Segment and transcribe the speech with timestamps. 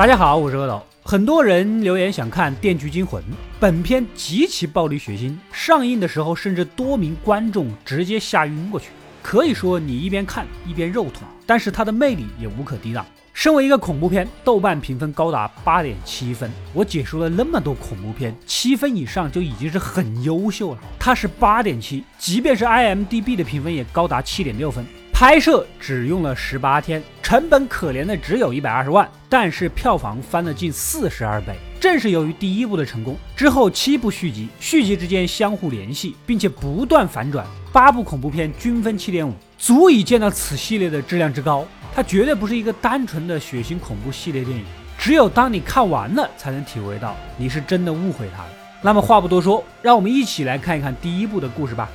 [0.00, 0.82] 大家好，我是阿斗。
[1.02, 3.22] 很多人留言想看《电锯惊魂》，
[3.60, 8.88] 本片极其暴力血腥，上映的时候甚至多名观众直接吓晕过去。
[9.20, 13.04] 可以说你一边看一边肉痛，但是它的魅力也无可抵挡。
[13.34, 16.50] 身为一个恐怖片，豆瓣评分高达八点七分。
[16.72, 20.78] 我解说了那么多恐怖片，七分以上就已经是很优秀了。
[20.98, 24.82] 它是八点七，即便是 IMDB 的评分也高达七点六分。
[25.20, 31.54] 拍摄只用了十八天，成本可怜的只有一百二十万，但是票房翻了近四十二倍。
[31.78, 41.66] 正是由于第一部的成功，之后七部续集，续集之间相互联系，并且不断反转，八部恐怖片均分七点五，足以见到此系列的质量之高。
[41.94, 44.64] 它绝对不是一个单纯的血腥恐怖系列电影，
[44.96, 48.48] 只有当你看完了，才能体会到你是真的误会它了。
[48.80, 51.90] 那么话不多说，让我们一起来看一看第一部的故事吧。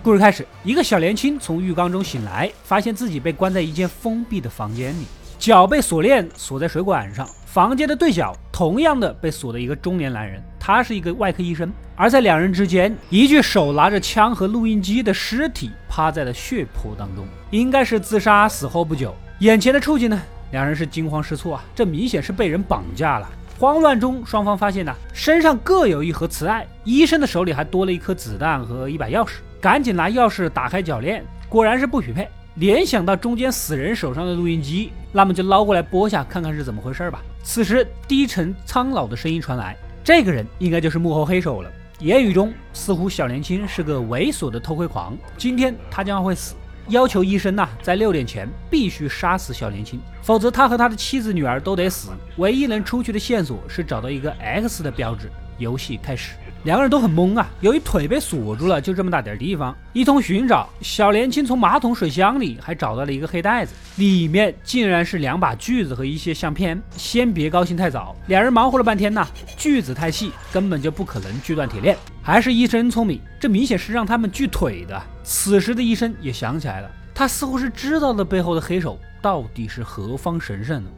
[0.00, 5.04] 故事开始，一个小年轻从浴缸中醒来，发现自己被关在一间封闭的房间里，
[5.38, 7.28] 脚被锁链锁在水管上。
[7.46, 11.72] 房间的对角同样的被锁的一个中年男人，他是一个外科医生。
[11.96, 19.12] 而在两人之间，一具手拿着枪和录音机的尸体趴在了血泊当中，应该是自杀死后不久。
[19.40, 23.28] 眼前的处境呢，两人是惊慌失措啊，这明显是被人绑架了。
[23.58, 29.38] 慌乱中，双方发现呢，身上各有一盒磁带，医生的手里还多了一颗子弹和一把钥匙。
[29.60, 32.28] 赶紧拿钥匙打开铰链，果然是不匹配。
[32.54, 37.20] 联想到中间死人手上的录音机，那么就捞过来播下，看看是怎么回事吧。
[37.42, 41.70] 此时低沉苍老的声音传来，这个人应该就是幕后黑手了。
[42.00, 46.54] 言语中似乎小年轻是个猥琐的偷窥狂，今天他将会死，
[46.88, 52.10] 要求医生呐在六点前必须杀死小年轻，否则他和他的妻子女儿都得死。
[52.36, 55.30] 唯一能出去的线索是找到一个 X 的标志。
[55.58, 56.32] 游戏开始。
[56.64, 66.80] 两个人都很懵啊，由于腿被锁住了，就这么大点地方，一通寻找，小年轻从马桶水箱里还找到了一个黑袋子，里面竟然是两把锯子和一些相片。
[66.96, 69.26] 先别高兴太早，两人忙活了半天呐，
[69.56, 71.96] 锯子太细，根本就不可能锯断铁链。
[72.20, 75.00] 还是医生聪明，这明显是让他们锯腿的。
[75.22, 80.90] 此时的医生也想起来了，他似乎是知道了背后的黑手到底是何方神圣呢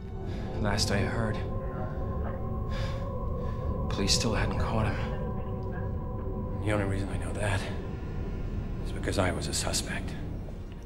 [0.63, 1.35] ？Last I heard,
[3.91, 4.95] police still hadn't caught him.
[6.63, 7.59] The only reason I know that
[8.85, 10.13] is because I was a suspect.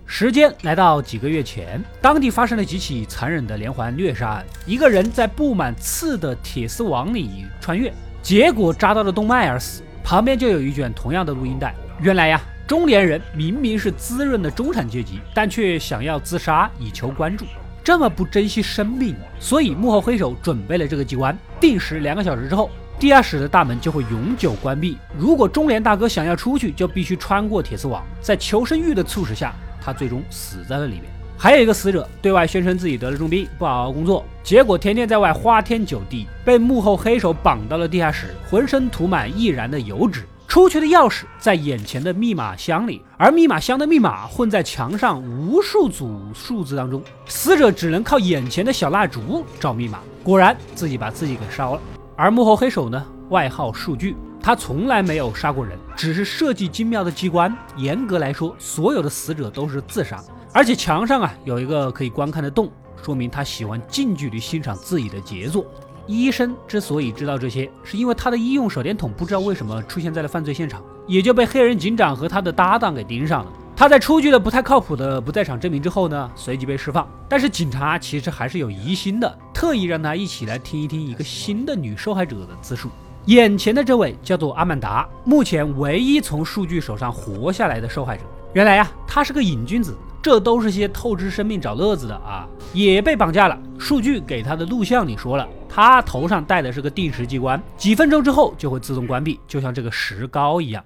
[0.07, 4.45] 时间来到几个月前，当地发生了几起残忍的连环虐杀案。
[4.65, 9.81] 一个人在布满刺的铁丝网里穿越，结果扎到了动脉而死。
[10.03, 11.73] 旁边就有一卷同样的录音带。
[11.99, 17.43] 原来呀，中年人明明是滋润的中产阶级，但却想要自杀以求关注，
[17.83, 19.15] 这么不珍惜生命。
[19.39, 22.69] 所以幕后黑手准备了这个机关，定时两个小时之后。
[22.97, 24.97] 地下室的大门就会永久关闭。
[25.17, 28.03] 如果中年大哥想要出去，就必须穿过铁丝网。
[28.21, 31.03] 在求生欲的促使下，他最终死在了里面。
[31.37, 40.23] 还有一个死者对外宣称自己得了重病，不好好工作，结果天天在外花天酒地，被幕后黑手绑到了地下室，浑身涂满易燃的油脂。
[40.47, 47.03] 出去的钥匙在眼前的密码箱里，而密码箱的密码混在墙上无数组数字当中。
[47.25, 51.81] 死者只能靠眼前的小蜡烛找密码，果然自己把自己给烧了。
[52.17, 57.53] 而幕后黑手呢，外号数据，他从来没有杀过人，只是设计精妙的机关。
[57.75, 60.23] 严格来说，所有的死者都是自杀。
[60.53, 62.71] 而且墙上啊有一个可以观看的洞，
[63.03, 65.65] 说明他喜欢近距离欣赏自己的杰作。
[66.07, 73.51] 医生之所以知道这些，是因为他的医用手电筒不知道为什么出现在了犯罪现场，也就被黑人警长和他的搭档给盯上了。
[73.75, 77.05] 他在出具了不太靠谱的不在场证明之后呢，随即被释放。
[77.27, 82.89] 但是警察其实还是有疑心的，特意让他一起来听一听一个新的女受害者的自述。
[83.27, 88.23] 眼前的这位叫做阿曼达，目前唯一从数据手上活下来的受害者。
[88.53, 93.57] 原来呀，他是个瘾君子，这都是些透支生命找乐子的啊，也被绑架了。
[93.79, 100.83] 数据给他的录像里说了，他头上戴的是个定时机关，几分钟之后就会自动关闭，就像这个石膏一样。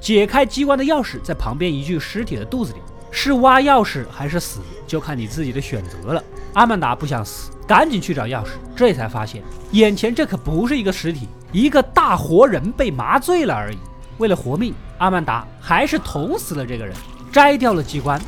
[0.00, 2.78] 解开机关的钥匙在旁边一具尸体的肚子里，
[3.16, 4.58] 是挖钥匙还是死，
[4.88, 6.22] 就看你自己的选择了。
[6.52, 9.40] 阿曼达不想死，赶紧去找钥匙，这才发现
[9.70, 13.78] 眼前这可不是一个尸体，一个大活人被麻醉了而已。
[14.18, 16.92] 为了活命，阿曼达还是捅死了这个人，
[17.32, 18.20] 摘掉了机关。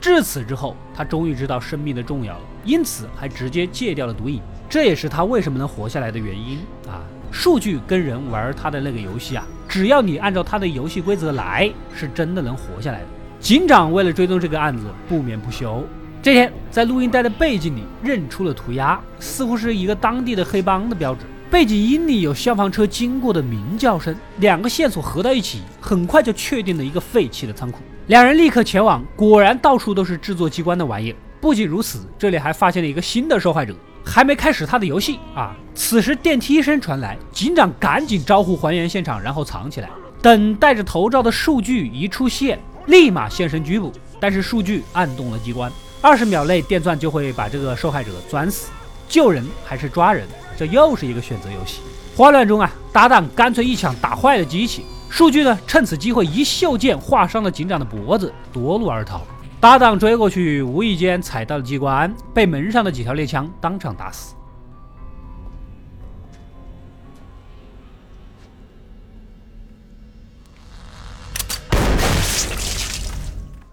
[0.00, 4.40] 至此之后，他终于知道生命的重要了，因此还直接戒掉了毒瘾。
[4.74, 7.06] 这也是他为什么能活下来的原因啊！
[7.30, 13.06] 数据跟人玩他的那个游戏啊，只要你按照他的游戏规则来，是真的能活下来的。
[13.38, 15.86] 警长为了追踪这个案子不眠不休。
[16.20, 21.20] 这天，在录音带的背景里认出了涂鸦，似乎是一个当地的黑帮的标志。
[21.48, 27.78] 背景音里有消防车经过的鸣叫声，两个线索合到一起，很快就确定了一个废弃的仓库。
[28.08, 31.16] 两人立刻前往，果然到处都是制作机关的玩意儿。
[31.44, 35.54] 不仅如此，这里还发现了一个新的受害者，还没开始他的游戏啊！
[35.74, 39.90] 此时电梯声传来，警长赶紧招呼还原现场，然后藏起来，
[40.22, 43.92] 等戴着头罩的数据一出现，立马现身拘捕。
[44.18, 45.70] 但是数据按动了机关，
[46.00, 48.70] 二十秒内电钻就会把这个受害者钻死。
[49.06, 50.26] 救人还是抓人？
[50.56, 51.82] 这又是一个选择游戏。
[52.16, 54.86] 慌乱中啊，搭档干脆一枪打坏了机器。
[55.10, 59.20] 数据呢，趁此机会一袖剑划伤了警长的脖子，夺路而逃。
[59.64, 64.34] 搭档追过去，无意间踩到了机关，被门上的几条猎枪当场打死。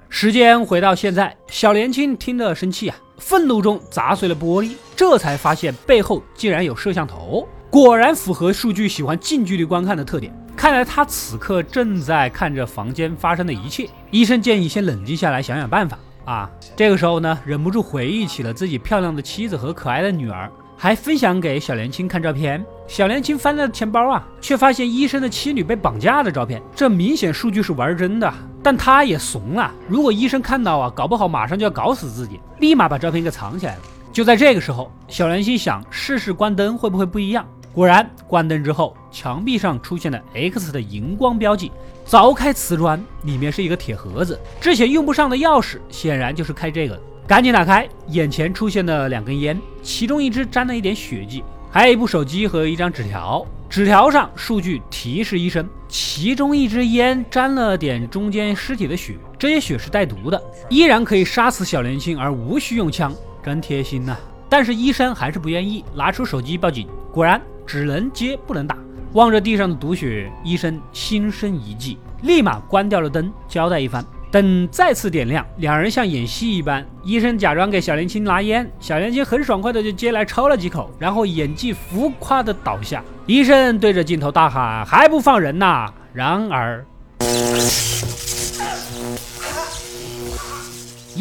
[0.08, 10.34] 时间回到现在，小年轻听得生气啊，愤怒中砸碎了玻璃，这才发现背后竟然有摄像头，果然符合数据喜欢近距离观看的特点。
[10.56, 13.90] 看来他此刻正在看着房间发生的一切。
[14.12, 16.50] 医生建议先冷静下来，想想办法啊。
[16.76, 20.52] 这个时候呢，忍不住回忆起了自己漂亮的妻子和可爱的女儿。
[20.78, 28.34] 还分享给小年轻看照片，小年轻翻了钱包啊，却发现医生的妻女被绑架的照片，这明显数据是玩真的。
[28.64, 33.82] 但他也怂了，如果医生看到啊，搞不好马上就要搞死自己，立马把照片给藏起来了。
[34.12, 37.46] 就在这个时候，小年轻想试试关灯会不会不一样。
[37.74, 41.72] 果然，关灯之后，墙壁上出现了 X 的荧光标记。
[42.06, 47.02] 凿开瓷砖，里面是一个铁盒子，之前用不上的钥匙，显然就是开这个的。
[47.26, 51.42] 赶紧打开，眼前出现了两根烟，其中一支沾了一点血迹，
[51.72, 53.46] 还有一部手机和一张纸条。
[53.70, 64.18] 纸条上数据提示医生，其中一支烟沾了点中间尸体的血，这些血是带毒的，依然可以杀死小年轻而无需用枪，真贴心呐。
[64.50, 67.42] 但是医生还是不愿意，拿出手机报警，果然
[67.72, 68.78] 只能接不能打。
[69.14, 74.04] 望着地上的毒血，医生心生一计，立马关掉了灯，交代一番。
[74.30, 76.86] 等再次点亮，两人像演戏一般。
[77.02, 83.02] 医生假装给小年轻拿烟，小年轻很爽快的就接来抽了几口，然后演技浮夸的倒下。
[83.26, 86.86] 医生对着镜头大喊：“还不放人呐！”然而，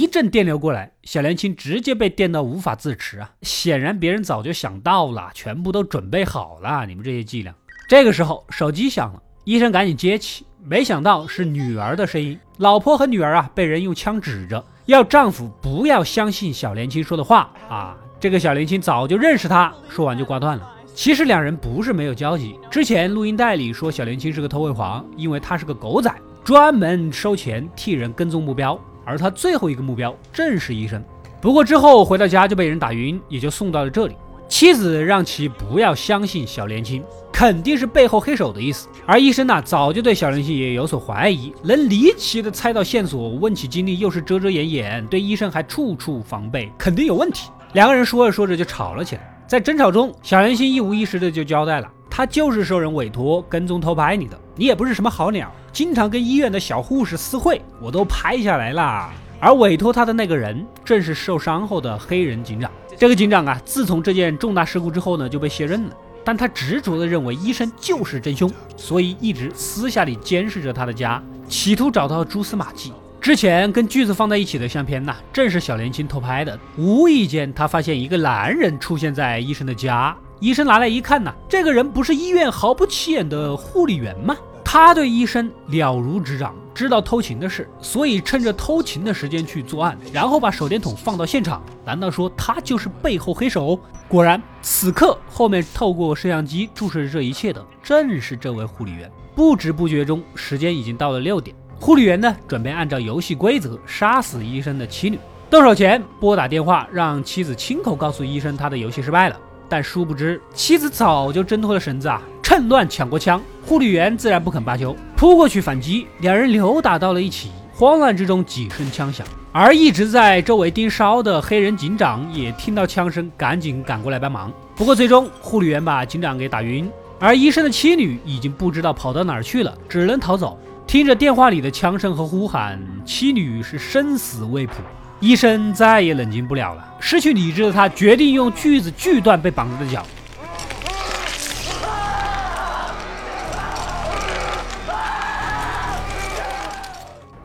[0.01, 3.31] 一阵电流过来，小年轻直接被电到无法自持啊！
[3.43, 6.87] 显然别人早就想到了，全部都准备好了。
[6.87, 7.55] 你们这些伎俩。
[7.87, 10.47] 这个时候手机响了，医生赶紧接起。
[10.65, 17.95] 没想到是女儿的声音，老婆和女儿啊被人用枪指着，要丈夫不要相信小年轻说的话啊。
[18.19, 20.67] 这个小年轻早就认识他，说完就挂断了。
[20.95, 26.11] 其实两人不是没有交集，之前录音带里说小年轻是个偷窥狂，因为他是个狗仔，
[26.43, 31.03] 专门收钱替人跟踪目标，而他最后一个目标正是医生。
[31.41, 34.17] 不过之后回到家就被人打晕，也就送到了这里。
[34.49, 37.03] 妻子让其不要相信小年轻。
[37.33, 47.49] 肯定是背后黑手的意思，而医生呢，早就对小年轻也有所怀疑，能离奇的猜到线索，问起经历又是遮遮掩掩，对医生还处处防备，肯定有问题。
[47.73, 59.11] 两个人说着说着就吵了起来，在争吵中，小年轻一五一十的就交代了，他就是受人委托跟踪偷拍你的，你也不是什么好鸟，经常跟医院的小护士私会，我都拍下来了。
[59.39, 62.71] 而委托他的那个人，正是受伤后的黑人警长。
[62.99, 65.97] 这个警长啊，自从这件重大事故之后呢，就被卸任了。
[66.23, 72.93] 但他执着地认为医生就是真凶，所以一直私下里监视着他的家，企图找到蛛丝马迹。
[73.19, 76.59] 之前跟锯子放在一起的相片呢，正是小年轻偷拍的。
[76.77, 84.37] 无意间，他发现一个男人出现在医生的家，医生拿来一看呢，这个人不是医院毫不起眼的护理员吗？
[84.73, 91.61] 他对医生了如指掌，知道偷情的事，所以趁着偷情的时间去作案，然后把手电筒放到现场。
[91.85, 93.77] 难道说他就是背后黑手？
[94.07, 99.11] 果然，此刻后面透过摄像机注视着这一切的，正是这位护理员。
[99.35, 101.57] 不知不觉中，时间已经到了六点。
[101.81, 105.19] 护理员呢，准备按照游戏规则杀死医生的妻女。
[105.51, 109.37] 动手前拨打电话，让妻子亲口告诉医生他的游戏失败了。
[109.71, 112.21] 但殊不知，妻子早就挣脱了绳子啊！
[112.43, 117.53] 趁乱抢过枪，护理员自然不肯罢休，扑过去反击，两人扭打到了一起。
[117.73, 124.53] 慌乱之中，几声枪响，而一直在周围盯梢的黑人警长也听到枪声，赶紧赶过来帮忙。
[124.75, 130.59] 不过最终，护理员把警长给打晕，而医生的妻女已经不知道跑到哪儿去了，只能逃走。
[130.87, 134.75] 听着电话里的枪声和呼喊，妻女是生死未卜。
[135.21, 140.03] 医生再也冷静不了了，失去理智的他决定用锯子锯断被绑着的脚。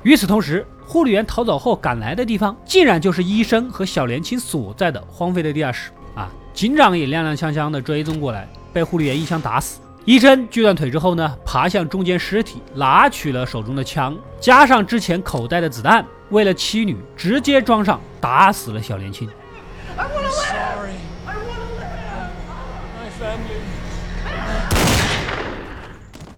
[0.04, 6.32] 与此同时，护理员逃走后赶来的地方，竟然就是医生和小年轻所在的荒废的地下室啊！
[6.54, 9.82] 警长也踉踉跄跄地追踪过来，被护理员一枪打死。
[10.06, 19.30] 医生锯断腿之后呢，爬向中间尸体，拿取了手中的枪，加上之前口袋的子弹，为了妻女，直接装上，打死了小年轻。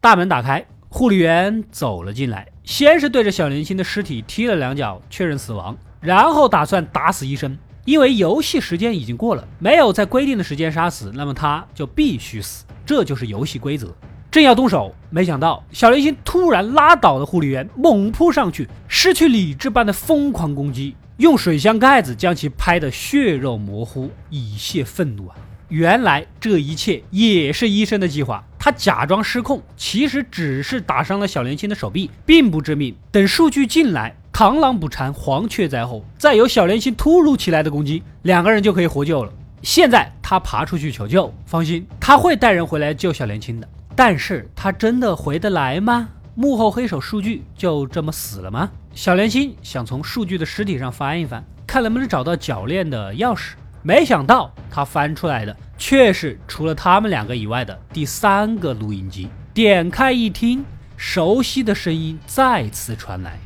[0.01, 7.57] 大门打开，护理员走了进来，先是对着小年轻的尸体踢了两脚，确认死亡，然后打算打死医生。
[7.85, 12.65] 因为游戏时间已经过了，没有在规定的时间杀死，那么他就必须死。
[12.85, 13.95] 这就是游戏规则。
[14.29, 25.35] 正要动手，没想到小林星突然拉倒了护理员，猛扑上去，失去理智般的疯狂攻击，用水箱盖子将其拍得血肉模糊，以泄愤怒啊！
[25.69, 28.43] 原来这一切也是医生的计划。
[28.59, 32.95] 他假装失控，其实只是打伤了小年轻的手臂，并不致命。
[33.11, 39.31] 等数据进来，螳螂捕蝉，黄雀在后，再有小年轻突如其来的攻击，两个人就可以获救了。
[39.61, 43.67] 现在他爬出去求救，放心，他会带人回来救小年轻的。
[43.97, 46.07] 但是他真的回得来吗？
[46.35, 48.69] 幕后黑手数据就这么死了吗？
[48.93, 53.53] 小莲心想从数据的尸体上翻一翻，看能不能找到铰链的钥匙。
[53.81, 59.29] 没想到他翻出来的却是除了他们两个以外的第三个录音机。
[59.51, 60.63] 点开一听，
[60.95, 63.39] 熟悉的声音再次传来。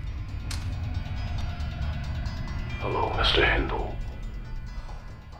[2.81, 3.46] Hello, Mr.
[3.46, 3.86] Handel。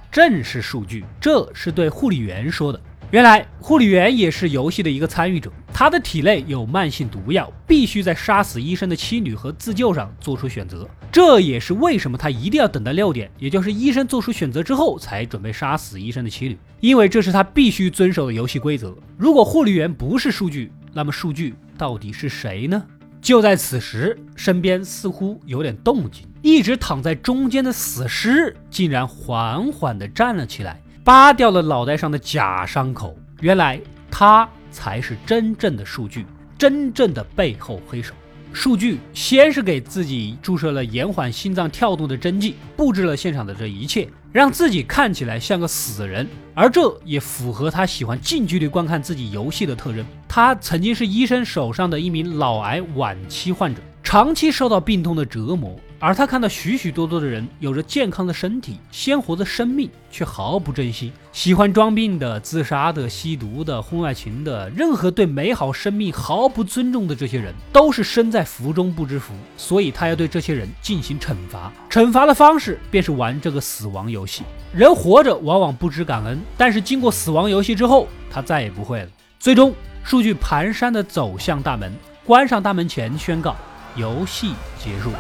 [0.10, 2.80] 正是数据，这是对护理员说的。
[3.12, 10.88] 原来护理员也是游戏的一个参与者，他的体内有慢性毒药，必须在杀死医生的妻女和自救上做出选择。
[11.12, 18.96] 这也是为什么他一定要等到六点，也就是医生做出选择之后才准备杀死医生的妻女，因为这是他必须遵守的游戏规则。
[19.18, 22.82] 如果护理员不是数据，那么数据到底是谁呢？
[23.22, 26.26] 就在此时，身边似乎有点动静。
[26.42, 33.18] 一直躺在中间的死尸竟然缓缓地站了起来，扒掉了脑袋上的假伤口。
[33.40, 33.80] 原来
[34.10, 36.26] 他才是真正的数据，
[36.58, 38.14] 真正的背后黑手。
[38.54, 50.06] 数据先是给自己注射了延缓心脏跳动的针剂，布置了现场的这一切，让自己看起来像个死人，而这也符合他喜欢近距离观看自己游戏的特征。
[50.28, 55.80] 他曾经是医生手上的一名脑癌晚期患者，长期受到病痛的折磨。
[56.04, 69.36] 而他看到许许多多的人有着健康的身体、鲜活的生命，却毫不珍惜；喜欢装病的、自杀的、吸毒的、婚外情的，任何对美好生命毫不尊重的这些人，都是身在福中不知福。
[69.56, 74.42] 所以他要对这些人进行惩罚，惩罚的方式便是玩这个死亡游戏。
[74.74, 79.10] 人活着往往不知感恩，但是经过死亡游戏之后，他再也不会了。
[79.40, 79.72] 最终，
[80.04, 81.94] 数据蹒跚地走向大门，
[82.26, 83.56] 关上大门前宣告：
[83.96, 84.54] 游戏
[84.84, 85.12] 结束。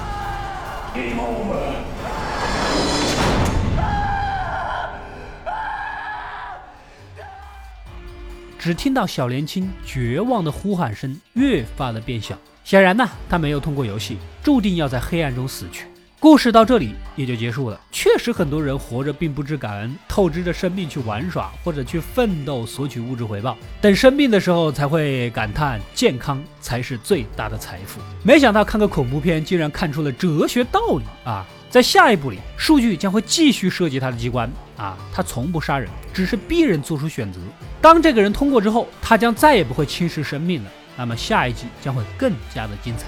[8.60, 15.88] 只听到小年轻绝望的呼喊声越发的变小，显然呢，他没有通过游戏，注定要在黑暗中死去。
[16.22, 17.82] 故事到这里也就结束了。
[17.92, 28.00] 确实，很多人活着并不知感恩，透支着生命去玩耍或者去奋斗索取物质回报，等生病的时候才会感叹健康才是最大的财富。
[28.22, 31.44] 没想到看个恐怖片竟然看出了哲学道理啊！
[31.72, 34.48] 在下一步里，数据将会继续设计他的机关
[34.78, 37.40] 啊，他从不杀人，只是逼人做出选择。
[37.82, 40.70] 当这个人通过之后，他将再也不会轻视生命了。
[40.96, 43.08] 那么下一集将会更加的精彩。